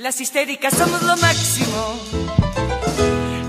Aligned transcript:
Las 0.00 0.18
histéricas 0.18 0.72
somos 0.72 1.02
lo 1.02 1.14
máximo. 1.18 2.00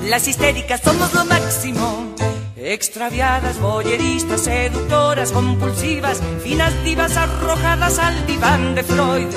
Las 0.10 0.28
histéricas 0.28 0.82
somos 0.82 1.14
lo 1.14 1.24
máximo. 1.24 2.14
Extraviadas, 2.58 3.58
boyeristas, 3.62 4.42
seductoras, 4.42 5.32
compulsivas, 5.32 6.22
finas 6.44 6.74
divas 6.84 7.16
arrojadas 7.16 8.00
al 8.00 8.28
diván 8.28 8.76
de 8.76 8.84
Freud 8.84 9.30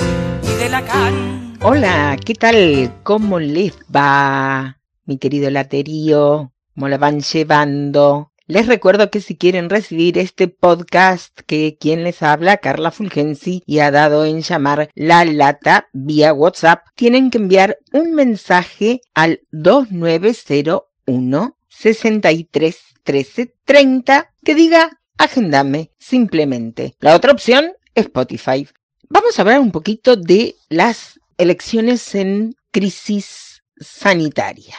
y 0.43 0.59
de 0.59 0.67
Lacan. 0.67 1.57
Hola, 1.61 2.17
¿qué 2.17 2.33
tal? 2.33 2.99
¿Cómo 3.03 3.39
les 3.39 3.77
va, 3.83 4.77
mi 5.05 5.17
querido 5.17 5.49
laterío? 5.49 6.51
¿Cómo 6.73 6.89
la 6.89 6.97
van 6.97 7.21
llevando? 7.21 8.33
Les 8.47 8.67
recuerdo 8.67 9.09
que 9.09 9.21
si 9.21 9.35
quieren 9.35 9.71
recibir 9.71 10.19
este 10.19 10.47
podcast 10.47 11.39
que 11.47 11.77
quien 11.79 12.03
les 12.03 12.21
habla, 12.21 12.57
Carla 12.57 12.91
Fulgensi, 12.91 13.63
y 13.65 13.79
ha 13.79 13.89
dado 13.89 14.23
en 14.23 14.43
llamar 14.43 14.91
La 14.93 15.25
Lata 15.25 15.87
vía 15.93 16.31
WhatsApp, 16.31 16.85
tienen 16.93 17.31
que 17.31 17.39
enviar 17.39 17.79
un 17.91 18.13
mensaje 18.13 19.01
al 19.15 19.41
2901 19.51 21.57
63 21.69 22.77
13 23.01 23.55
30 23.65 24.31
que 24.43 24.53
diga 24.53 24.91
agendame 25.17 25.89
simplemente. 25.97 26.93
La 26.99 27.15
otra 27.15 27.31
opción, 27.31 27.73
Spotify. 27.95 28.67
Vamos 29.09 29.39
a 29.39 29.41
hablar 29.41 29.59
un 29.59 29.71
poquito 29.71 30.17
de 30.17 30.55
las 30.69 31.19
elecciones 31.39 32.13
en 32.13 32.53
crisis 32.69 33.63
sanitaria. 33.79 34.75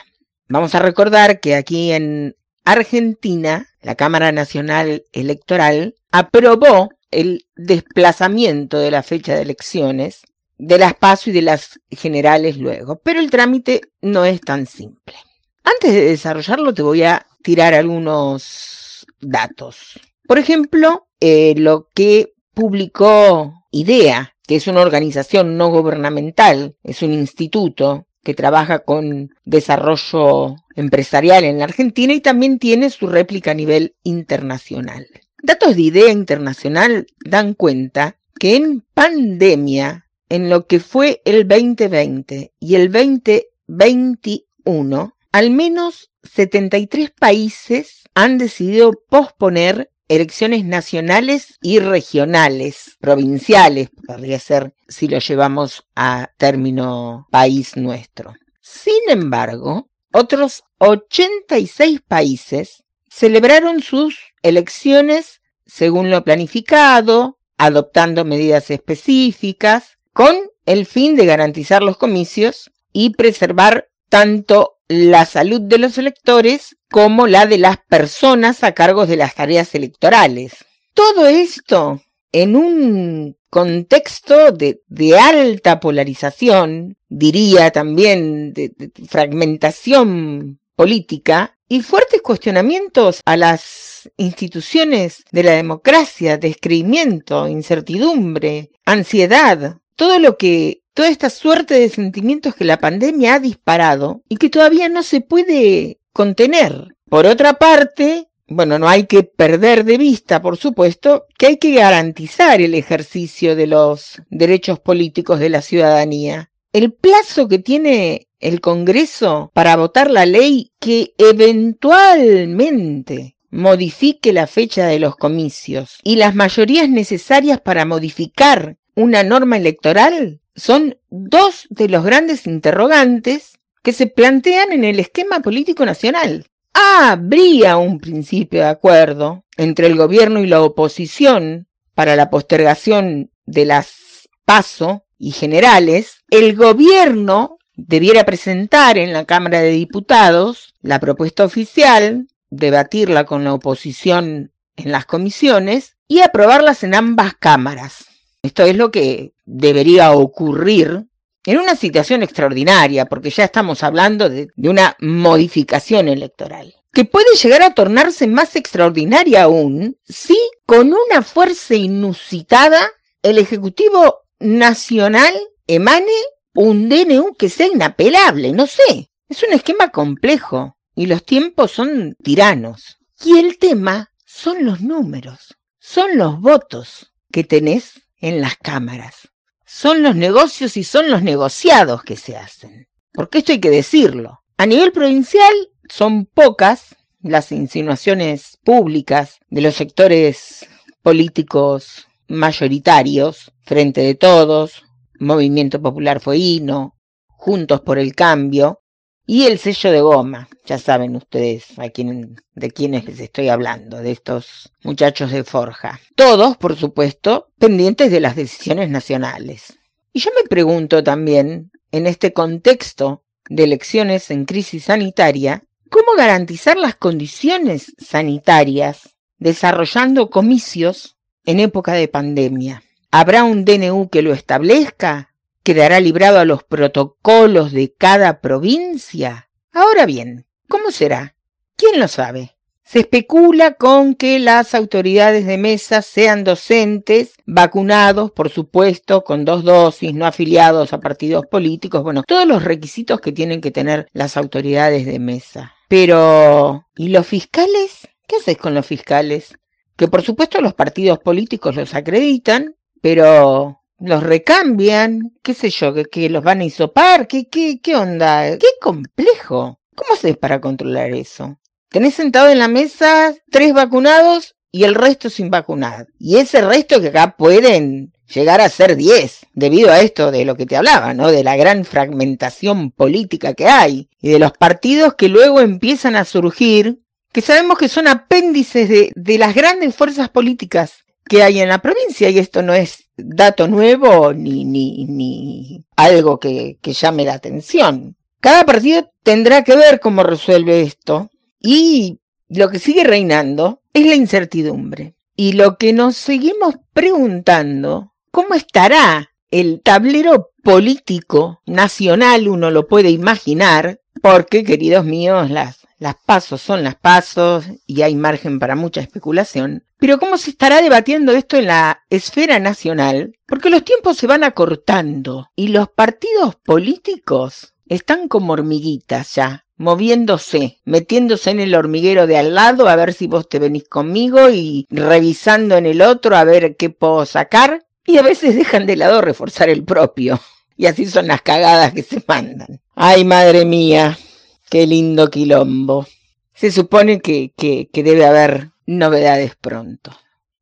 Vamos 0.49 0.77
a 0.77 0.79
recordar 0.79 1.41
que 1.41 1.57
aquí 1.57 1.91
en 1.91 2.37
Argentina, 2.67 3.69
la 3.81 3.95
Cámara 3.95 4.33
Nacional 4.33 5.05
Electoral, 5.13 5.95
aprobó 6.11 6.91
el 7.13 7.47
desplazamiento 7.55 8.79
de 8.79 8.91
la 8.91 9.05
fecha 9.05 9.37
de 9.37 9.43
elecciones 9.43 10.23
de 10.59 10.77
las 10.77 10.95
PASO 10.95 11.31
y 11.31 11.33
de 11.33 11.43
las 11.43 11.79
generales 11.91 12.57
luego, 12.57 13.01
pero 13.05 13.21
el 13.21 13.31
trámite 13.31 13.83
no 14.01 14.25
es 14.25 14.41
tan 14.41 14.67
simple. 14.67 15.15
Antes 15.63 15.93
de 15.93 16.07
desarrollarlo 16.07 16.75
te 16.75 16.83
voy 16.83 17.05
a 17.05 17.25
tirar 17.43 17.73
algunos 17.73 19.07
datos. 19.21 20.01
Por 20.27 20.39
ejemplo, 20.39 21.07
eh, 21.21 21.55
lo 21.57 21.89
que 21.95 22.33
publicó 22.53 23.65
IDEA, 23.71 24.35
que 24.45 24.57
es 24.57 24.67
una 24.67 24.81
organización 24.81 25.57
no 25.57 25.69
gubernamental, 25.69 26.75
es 26.83 27.03
un 27.03 27.13
instituto 27.13 28.06
que 28.27 28.35
trabaja 28.35 28.81
con 28.81 29.31
desarrollo 29.45 30.57
empresarial 30.75 31.45
en 31.45 31.59
la 31.59 31.65
Argentina 31.67 32.13
y 32.13 32.21
también 32.21 32.59
tiene 32.59 32.91
su 32.91 33.07
réplica 33.07 33.53
a 33.53 33.55
nivel 33.55 33.95
internacional. 34.03 35.07
Datos 35.45 35.77
de 35.77 35.83
idea 35.83 36.11
internacional 36.11 37.07
dan 37.25 37.55
cuenta 37.55 38.19
que 38.37 38.57
en 38.57 38.83
pandemia, 38.95 40.09
en 40.29 40.51
lo 40.51 40.67
que 40.67 40.81
fue 40.81 41.23
el 41.25 41.47
2020 41.47 42.53
y 42.59 42.75
el 42.75 42.91
2021, 42.91 45.17
al 45.31 45.51
menos 45.53 46.11
73 46.25 47.13
países 47.13 48.03
han 48.13 48.39
decidido 48.39 48.91
posponer 49.09 49.93
elecciones 50.09 50.65
nacionales 50.65 51.59
y 51.63 51.79
regionales, 51.79 52.97
provinciales, 53.01 53.91
podría 54.07 54.39
ser 54.39 54.75
si 54.89 55.09
lo 55.09 55.19
llevamos 55.19 55.85
a 55.95 56.31
término 56.37 57.27
país 57.31 57.77
nuestro. 57.77 58.35
Sin 58.61 59.09
embargo, 59.09 59.89
otros 60.13 60.65
86 60.79 62.01
países 62.07 62.85
celebraron 63.09 63.83
sus 63.83 64.19
elecciones 64.43 65.41
según 65.67 66.11
lo 66.11 66.23
planificado, 66.23 67.39
adoptando 67.59 68.25
medidas 68.25 68.71
específicas, 68.71 69.99
con 70.13 70.37
el 70.65 70.87
fin 70.87 71.17
de 71.17 71.27
garantizar 71.27 71.83
los 71.83 71.97
comicios 71.97 72.71
y 72.93 73.11
preservar 73.11 73.89
tanto 74.09 74.76
la 74.89 75.27
salud 75.27 75.61
de 75.61 75.79
los 75.79 75.99
electores 75.99 76.77
como 76.91 77.27
la 77.27 77.47
de 77.47 77.59
las 77.59 77.79
personas 77.79 78.63
a 78.63 78.73
cargo 78.73 79.07
de 79.07 79.17
las 79.17 79.35
tareas 79.35 79.75
electorales. 79.75 80.65
Todo 80.95 81.27
esto 81.27 82.01
en 82.33 82.57
un 82.57 83.37
contexto 83.51 84.53
de, 84.53 84.83
alta 85.19 85.81
polarización, 85.81 86.97
diría 87.09 87.71
también 87.71 88.53
de, 88.53 88.73
fragmentación 89.09 90.61
política 90.75 91.57
y 91.69 91.81
fuertes 91.81 92.21
cuestionamientos 92.21 93.21
a 93.25 93.37
las 93.37 94.11
instituciones 94.19 95.25
de 95.33 95.43
la 95.43 95.53
democracia, 95.53 96.37
descreimiento, 96.37 97.49
incertidumbre, 97.49 98.71
ansiedad, 98.85 99.79
todo 99.97 100.19
lo 100.19 100.37
que 100.37 100.83
toda 100.97 101.09
esta 101.11 101.29
suerte 101.29 101.75
de 101.75 101.91
sentimientos 101.91 102.55
que 102.55 102.65
la 102.65 102.79
pandemia 102.79 103.35
ha 103.35 103.39
disparado 103.39 104.23
y 104.31 104.39
que 104.39 104.49
todavía 104.49 104.89
no 104.89 105.03
se 105.03 105.21
puede 105.21 105.99
contener. 106.15 106.95
Por 107.11 107.27
otra 107.27 107.53
parte, 107.53 108.31
bueno, 108.49 108.79
no 108.79 108.89
hay 108.89 109.05
que 109.05 109.23
perder 109.23 109.85
de 109.85 109.99
vista, 109.99 110.41
por 110.41 110.57
supuesto, 110.57 111.27
que 111.37 111.49
hay 111.49 111.59
que 111.59 111.75
garantizar 111.75 112.63
el 112.63 112.75
ejercicio 112.75 113.55
de 113.55 113.67
los 113.67 114.23
derechos 114.31 114.81
políticos 114.81 115.39
de 115.39 115.51
la 115.51 115.61
ciudadanía. 115.61 116.51
El 116.73 116.95
plazo 116.95 117.47
que 117.47 117.59
tiene 117.59 118.29
el 118.41 118.63
Congreso 118.63 119.51
para 119.53 119.77
votar 119.77 120.11
la 120.11 120.25
ley 120.25 120.73
que 120.81 121.13
eventualmente 121.19 123.37
modifique 123.51 124.33
la 124.33 124.47
fecha 124.47 124.87
de 124.87 124.99
los 124.99 125.15
comicios 125.17 125.99
y 126.03 126.17
las 126.17 126.35
mayorías 126.35 126.89
necesarias 126.89 127.61
para 127.61 127.85
modificar 127.85 128.79
una 128.97 129.23
norma 129.23 129.59
electoral 129.59 130.41
son 130.57 130.99
dos 131.11 131.67
de 131.69 131.89
los 131.89 132.03
grandes 132.03 132.47
interrogantes 132.47 133.59
que 133.83 133.93
se 133.93 134.07
plantean 134.07 134.73
en 134.73 134.85
el 134.85 134.99
esquema 134.99 135.41
político 135.41 135.85
nacional. 135.85 136.47
Habría 136.73 137.77
un 137.77 138.01
principio 138.01 138.61
de 138.61 138.69
acuerdo 138.69 139.45
entre 139.57 139.87
el 139.87 139.97
gobierno 139.97 140.41
y 140.41 140.47
la 140.47 140.63
oposición 140.63 141.69
para 141.95 142.17
la 142.17 142.31
postergación 142.31 143.31
de 143.45 143.67
las 143.67 144.29
PASO 144.45 145.05
y 145.19 145.31
generales. 145.31 146.25
El 146.31 146.57
gobierno 146.57 147.59
debiera 147.77 148.25
presentar 148.25 148.97
en 148.97 149.13
la 149.13 149.27
Cámara 149.27 149.61
de 149.61 149.71
Diputados 149.71 150.75
la 150.81 151.01
propuesta 151.01 151.45
oficial, 151.45 152.29
debatirla 152.49 153.25
con 153.25 153.45
la 153.45 153.53
oposición 153.53 154.53
en 154.77 154.93
las 154.93 155.05
comisiones 155.05 155.97
y 156.09 156.21
aprobarlas 156.21 156.83
en 156.83 156.95
ambas 156.95 157.35
cámaras. 157.35 158.16
Esto 158.43 158.65
es 158.65 158.77
lo 158.77 158.91
que 158.91 159.35
debería 159.45 160.13
ocurrir 160.13 161.07
en 161.47 161.59
una 161.59 161.77
situación 161.77 162.23
extraordinaria, 162.23 163.07
porque 163.07 163.31
ya 163.31 163.45
estamos 163.45 163.83
hablando 163.83 164.29
de, 164.29 164.49
una 164.57 164.97
modificación 165.01 166.09
electoral, 166.09 166.75
que 166.93 167.05
puede 167.05 167.35
llegar 167.41 167.63
a 167.63 167.75
tornarse 167.75 168.27
más 168.27 168.57
extraordinaria 168.57 169.45
aún 169.45 169.97
si 170.05 170.37
con 170.67 170.93
una 170.93 171.23
fuerza 171.23 171.75
inusitada 171.75 172.91
el 173.23 173.39
Ejecutivo 173.39 174.23
Nacional 174.41 175.35
emane 175.67 176.13
un 176.55 176.89
DNU 176.89 177.35
que 177.37 177.49
sea 177.49 177.69
inapelable, 177.69 178.53
no 178.53 178.67
sé. 178.67 179.11
Es 179.29 179.43
un 179.43 179.53
esquema 179.53 179.91
complejo 179.91 180.77
y 180.95 181.07
los 181.07 181.25
tiempos 181.25 181.73
son 181.73 182.17
tiranos. 182.23 182.99
Y 183.25 183.39
el 183.39 183.59
tema 183.59 184.11
son 184.25 184.65
los 184.65 184.81
números, 184.81 185.57
son 185.79 186.17
los 186.17 186.41
votos 186.41 187.13
que 187.31 187.45
tenés 187.45 188.06
en 188.21 188.41
las 188.41 188.57
cámaras. 188.57 189.29
Son 189.65 190.03
los 190.03 190.15
negocios 190.15 190.77
y 190.77 190.85
son 190.85 191.11
los 191.11 191.23
negociados 191.23 192.03
que 192.03 192.17
se 192.17 192.37
hacen. 192.37 192.89
Porque 193.13 193.39
esto 193.39 193.53
hay 193.53 193.61
que 193.61 193.71
decirlo. 193.71 194.41
A 194.57 194.67
nivel 194.67 194.93
provincial 194.93 195.53
son 195.89 196.27
pocas 196.27 196.97
las 197.21 197.51
insinuaciones 197.53 198.59
públicas 198.65 199.39
de 199.49 199.63
los 199.63 199.75
sectores 199.75 200.67
políticos 201.03 202.07
mayoritarios, 202.29 203.53
Frente 203.63 204.01
de 204.03 204.15
Todos, 204.15 204.85
Movimiento 205.19 205.81
Popular 205.81 206.21
Fueguino, 206.21 206.95
Juntos 207.27 207.81
por 207.81 207.99
el 207.99 208.15
Cambio, 208.15 208.81
y 209.27 209.47
el 209.47 209.59
sello 209.59 209.91
de 209.91 210.01
goma, 210.01 210.49
ya 210.65 210.79
saben 210.79 211.17
ustedes 211.17 211.79
a 211.79 211.91
quién, 211.91 212.37
de 212.55 212.71
quiénes 212.71 213.05
les 213.07 213.19
estoy 213.19 213.49
hablando, 213.49 213.99
de 213.99 214.13
estos 214.13 214.73
muchachos 214.85 215.33
de 215.33 215.43
Forja. 215.43 216.01
Todos, 216.15 216.57
por 216.57 216.77
supuesto, 216.77 217.49
pendientes 217.59 218.13
de 218.13 218.21
las 218.21 218.37
decisiones 218.37 218.89
nacionales. 218.89 219.79
Y 220.13 220.21
yo 220.21 220.31
me 220.41 220.49
pregunto 220.49 221.03
también, 221.03 221.73
en 221.91 222.07
este 222.07 222.33
contexto 222.33 223.25
de 223.49 223.65
elecciones 223.65 224.31
en 224.31 224.45
crisis 224.45 224.85
sanitaria, 224.85 225.65
¿cómo 225.91 226.17
garantizar 226.17 226.77
las 226.77 226.95
condiciones 226.95 227.95
sanitarias 227.99 229.17
desarrollando 229.39 230.31
comicios 230.31 231.17
en 231.45 231.61
época 231.61 231.93
de 231.93 232.09
pandemia? 232.09 232.83
¿Habrá 233.11 233.45
un 233.45 233.65
DNU 233.65 234.09
que 234.09 234.23
lo 234.23 234.33
establezca? 234.33 235.35
Quedará 235.67 235.99
librado 235.99 236.39
a 236.39 236.45
los 236.45 236.63
protocolos 236.63 237.73
de 237.73 237.93
cada 237.93 238.41
provincia? 238.41 239.51
Ahora 239.73 240.07
bien, 240.07 240.47
¿cómo 240.69 240.93
será? 240.93 241.35
¿Quién 241.75 241.99
lo 241.99 242.07
sabe? 242.07 242.57
Se 242.85 243.01
especula 243.01 243.75
con 243.75 244.15
que 244.15 244.39
las 244.39 244.77
autoridades 244.77 245.45
de 245.45 245.59
mesa 245.59 246.03
sean 246.03 246.45
docentes, 246.45 247.33
vacunados, 247.47 248.31
por 248.31 248.49
supuesto, 248.49 249.25
con 249.25 249.45
dos 249.45 249.65
dosis, 249.65 250.15
no 250.15 250.25
afiliados 250.27 250.93
a 250.93 251.01
partidos 251.01 251.47
políticos, 251.47 252.05
bueno, 252.05 252.23
todos 252.25 252.47
los 252.47 252.63
requisitos 252.63 253.21
que 253.21 253.33
tienen 253.33 253.61
que 253.61 253.73
tener 253.73 254.07
las 254.13 254.37
autoridades 254.37 255.05
de 255.05 255.19
mesa. 255.19 255.75
Pero, 255.89 256.87
¿y 256.95 257.09
los 257.09 257.27
fiscales? 257.27 258.07
¿Qué 258.29 258.37
haces 258.37 258.57
con 258.57 258.73
los 258.73 258.87
fiscales? 258.87 259.59
Que 259.97 260.07
por 260.07 260.23
supuesto 260.23 260.61
los 260.61 260.75
partidos 260.75 261.19
políticos 261.19 261.75
los 261.75 261.93
acreditan, 261.93 262.77
pero 263.01 263.81
los 263.99 264.23
recambian, 264.23 265.33
qué 265.43 265.55
sé 265.55 265.71
yo, 265.71 265.95
que, 265.95 266.29
los 266.29 266.43
van 266.43 266.61
a 266.61 266.65
hisopar, 266.65 267.27
¿Qué, 267.27 267.49
qué, 267.49 267.81
qué 267.81 267.97
onda, 267.97 268.59
qué 268.59 268.69
complejo. 268.81 269.81
¿Cómo 269.95 270.13
haces 270.13 270.37
para 270.37 270.61
controlar 270.61 271.13
eso? 271.13 271.59
Tenés 271.89 272.15
sentado 272.15 272.51
en 272.51 272.59
la 272.59 272.69
mesa 272.69 273.35
tres 273.51 273.73
vacunados 273.73 274.57
y 274.71 274.85
el 274.85 274.95
resto 274.95 275.31
sin 275.31 275.51
vacunar. 275.51 276.09
Y 276.19 276.37
ese 276.37 276.61
resto 276.61 277.01
que 277.01 277.09
acá 277.09 277.37
pueden 277.37 278.13
llegar 278.29 278.61
a 278.61 278.69
ser 278.69 278.97
diez, 278.97 279.47
debido 279.55 279.91
a 279.91 280.01
esto 280.01 280.31
de 280.31 280.45
lo 280.45 280.57
que 280.57 280.67
te 280.67 280.77
hablaba, 280.77 281.15
¿no? 281.15 281.31
De 281.31 281.45
la 281.45 281.57
gran 281.57 281.85
fragmentación 281.85 282.91
política 282.91 283.55
que 283.55 283.69
hay 283.69 284.11
y 284.21 284.29
de 284.31 284.39
los 284.39 284.53
partidos 284.53 285.15
que 285.15 285.29
luego 285.29 285.61
empiezan 285.61 286.17
a 286.17 286.25
surgir, 286.25 287.01
que 287.33 287.41
sabemos 287.41 287.79
que 287.79 287.89
son 287.89 288.09
apéndices 288.09 288.89
de, 288.89 289.13
de 289.15 289.39
las 289.39 289.55
grandes 289.55 289.95
fuerzas 289.95 290.29
políticas 290.29 291.05
que 291.29 291.43
hay 291.43 291.61
en 291.61 291.69
la 291.69 291.81
provincia 291.81 292.29
y 292.29 292.39
esto 292.39 292.63
no 292.63 292.75
es 292.75 293.06
dato 293.17 293.69
nuevo 293.69 294.33
ni, 294.33 294.65
ni, 294.65 295.05
ni 295.07 295.85
algo 295.97 296.39
que, 296.39 296.79
que 296.81 296.93
llame 296.93 297.25
la 297.25 297.35
atención. 297.35 298.17
Cada 298.41 298.65
partido 298.65 299.11
tendrá 299.23 299.65
que 299.65 299.77
ver 299.77 300.01
cómo 300.01 300.23
resuelve 300.23 300.83
esto 300.83 301.31
y 301.61 302.21
lo 302.49 302.69
que 302.69 302.79
sigue 302.79 303.05
reinando 303.05 303.81
es 303.93 304.07
la 304.07 304.15
incertidumbre. 304.15 305.15
Y 305.37 305.53
lo 305.53 305.77
que 305.77 305.93
nos 305.93 306.17
seguimos 306.17 306.77
preguntando, 306.93 308.15
¿cómo 308.31 308.55
estará 308.55 309.33
el 309.51 309.83
tablero 309.83 310.51
político 310.63 311.61
nacional? 311.67 312.49
Uno 312.49 312.71
lo 312.71 312.87
puede 312.87 313.11
imaginar, 313.11 314.01
porque, 314.23 314.65
queridos 314.65 315.05
míos, 315.05 315.51
las, 315.51 315.86
las 315.99 316.17
pasos 316.17 316.61
son 316.61 316.85
las 316.85 316.97
pasos 316.97 317.65
y 317.87 318.03
hay 318.03 318.15
margen 318.15 318.59
para 318.59 318.77
mucha 318.77 319.01
especulación. 319.01 319.85
Pero 319.99 320.19
¿cómo 320.19 320.37
se 320.37 320.51
estará 320.51 320.83
debatiendo 320.83 321.33
esto 321.33 321.57
en 321.57 321.67
la 321.67 322.03
esfera 322.11 322.59
nacional? 322.59 323.35
Porque 323.47 323.71
los 323.71 323.85
tiempos 323.85 324.19
se 324.19 324.27
van 324.27 324.45
acortando 324.45 325.51
y 325.57 325.69
los 325.69 325.89
partidos 325.89 326.57
políticos 326.57 327.75
están 327.89 328.29
como 328.29 328.53
hormiguitas 328.53 329.35
ya, 329.35 329.65
moviéndose, 329.77 330.81
metiéndose 330.85 331.51
en 331.51 331.61
el 331.61 331.75
hormiguero 331.75 332.27
de 332.27 332.37
al 332.37 332.55
lado 332.55 332.89
a 332.89 332.97
ver 332.97 333.15
si 333.15 333.27
vos 333.27 333.49
te 333.49 333.59
venís 333.59 333.89
conmigo 333.89 334.51
y 334.51 334.87
revisando 334.91 335.77
en 335.77 335.87
el 335.87 336.03
otro 336.03 336.37
a 336.37 336.45
ver 336.45 336.77
qué 336.77 336.91
puedo 336.91 337.25
sacar 337.25 337.87
y 338.05 338.19
a 338.19 338.23
veces 338.23 338.55
dejan 338.55 338.87
de 338.87 338.97
lado 338.97 339.23
reforzar 339.23 339.71
el 339.71 339.83
propio. 339.83 340.39
Y 340.77 340.85
así 340.87 341.07
son 341.07 341.29
las 341.29 341.41
cagadas 341.41 341.95
que 341.95 342.03
se 342.03 342.23
mandan. 342.29 342.81
Ay, 342.95 343.25
madre 343.25 343.65
mía, 343.65 344.19
qué 344.69 344.87
lindo 344.87 345.31
quilombo. 345.31 346.07
Se 346.55 346.71
supone 346.71 347.21
que, 347.21 347.53
que, 347.57 347.89
que 347.93 348.03
debe 348.03 348.25
haber 348.25 348.71
novedades 348.87 349.57
pronto. 349.57 350.13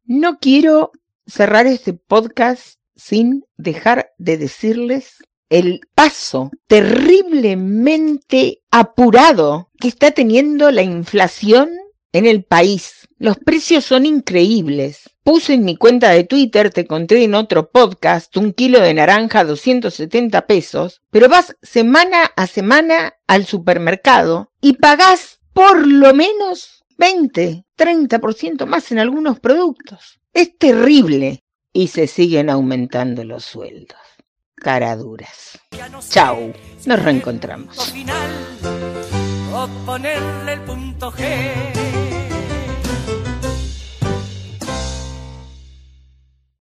No 0.05 0.39
quiero 0.39 0.93
cerrar 1.27 1.67
este 1.67 1.93
podcast 1.95 2.79
sin 2.97 3.45
dejar 3.57 4.13
de 4.19 4.39
decirles 4.39 5.17
el 5.49 5.81
paso 5.95 6.51
terriblemente 6.67 8.63
apurado 8.71 9.71
que 9.79 9.89
está 9.89 10.11
teniendo 10.11 10.71
la 10.71 10.83
inflación 10.83 11.71
en 12.15 12.27
el 12.27 12.45
país. 12.45 13.09
Los 13.19 13.37
precios 13.39 13.85
son 13.85 14.07
increíbles. 14.07 15.11
Puse 15.23 15.55
en 15.55 15.65
mi 15.65 15.77
cuenta 15.77 16.11
de 16.11 16.25
Twitter, 16.25 16.71
te 16.71 16.87
conté 16.87 17.23
en 17.25 17.35
otro 17.35 17.71
podcast, 17.71 18.35
un 18.37 18.53
kilo 18.53 18.81
de 18.81 18.95
naranja 18.95 19.41
a 19.41 19.45
270 19.45 20.47
pesos, 20.47 21.03
pero 21.11 21.29
vas 21.29 21.57
semana 21.63 22.31
a 22.37 22.47
semana 22.47 23.15
al 23.27 23.47
supermercado 23.47 24.53
y 24.61 24.75
pagás 24.75 25.41
por 25.53 25.87
lo 25.87 26.15
menos 26.15 26.85
20, 26.99 27.65
30% 27.77 28.67
más 28.67 28.93
en 28.93 28.99
algunos 29.01 29.41
productos. 29.41 30.21
Es 30.33 30.57
terrible. 30.57 31.43
Y 31.77 31.89
se 31.89 32.07
siguen 32.07 32.51
aumentando 32.51 33.25
los 33.25 33.45
sueldos 33.45 33.99
caraduras. 34.55 35.59
Chau, 36.09 36.53
nos 36.87 37.03
reencontramos. 37.03 37.93
Ponerle 39.85 40.53
el 40.53 40.61
punto 40.61 41.13
G. 41.13 41.74